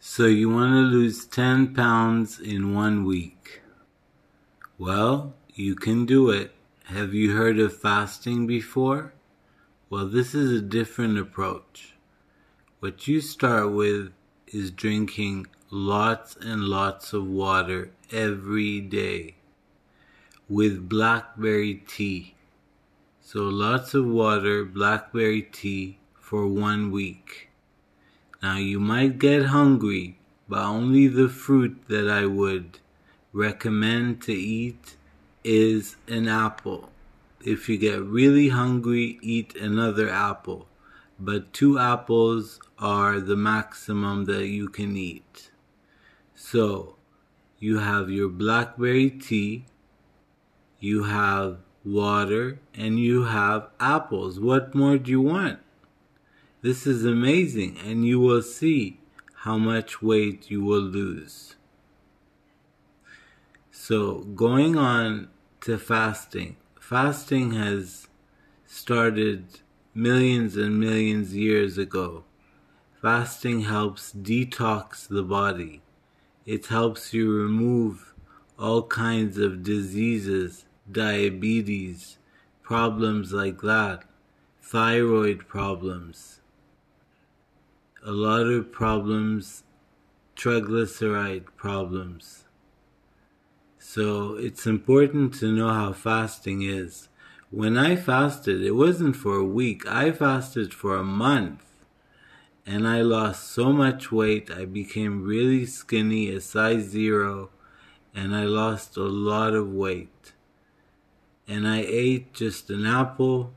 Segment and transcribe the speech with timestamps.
[0.00, 3.62] So you want to lose 10 pounds in one week.
[4.78, 6.52] Well, you can do it.
[6.84, 9.12] Have you heard of fasting before?
[9.90, 11.94] Well, this is a different approach.
[12.78, 14.12] What you start with
[14.46, 19.34] is drinking lots and lots of water every day
[20.48, 22.36] with blackberry tea.
[23.20, 27.47] So lots of water, blackberry tea for one week.
[28.42, 32.78] Now you might get hungry, but only the fruit that I would
[33.32, 34.96] recommend to eat
[35.42, 36.90] is an apple.
[37.44, 40.68] If you get really hungry, eat another apple.
[41.18, 45.50] But two apples are the maximum that you can eat.
[46.36, 46.96] So
[47.58, 49.64] you have your blackberry tea,
[50.78, 54.38] you have water, and you have apples.
[54.38, 55.58] What more do you want?
[56.60, 58.98] This is amazing, and you will see
[59.44, 61.54] how much weight you will lose.
[63.70, 65.28] So, going on
[65.60, 68.08] to fasting, fasting has
[68.66, 69.60] started
[69.94, 72.24] millions and millions years ago.
[73.00, 75.80] Fasting helps detox the body.
[76.44, 78.14] It helps you remove
[78.58, 82.18] all kinds of diseases, diabetes,
[82.64, 84.02] problems like that,
[84.60, 86.40] thyroid problems,
[88.08, 89.64] a lot of problems,
[90.34, 92.46] triglyceride problems.
[93.78, 97.10] So it's important to know how fasting is.
[97.50, 101.62] When I fasted, it wasn't for a week, I fasted for a month.
[102.64, 107.50] And I lost so much weight, I became really skinny, a size zero,
[108.14, 110.32] and I lost a lot of weight.
[111.46, 113.52] And I ate just an apple,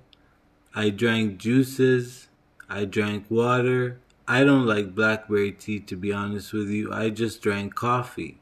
[0.76, 2.28] I drank juices,
[2.70, 6.90] I drank water, I don't like blackberry tea to be honest with you.
[6.94, 8.38] I just drank coffee.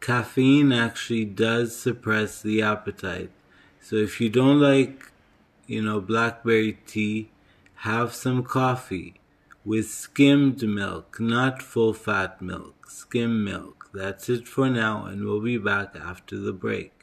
[0.00, 3.32] Caffeine actually does suppress the appetite.
[3.80, 5.10] So if you don't like,
[5.66, 7.30] you know, blackberry tea,
[7.78, 9.14] have some coffee
[9.64, 13.90] with skimmed milk, not full fat milk, skim milk.
[13.92, 16.99] That's it for now, and we'll be back after the break.